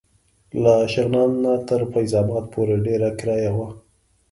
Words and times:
له 0.63 0.73
شغنان 0.93 1.29
نه 1.43 1.53
تر 1.67 1.81
فیض 1.91 2.11
اباد 2.21 2.45
پورې 2.53 2.75
ډېره 2.85 3.09
کرایه 3.19 3.51
وه. 3.57 3.67